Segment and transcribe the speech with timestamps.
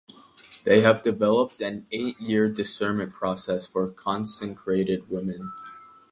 [0.63, 5.53] They have developed an eight-year discernment process for consecrated women.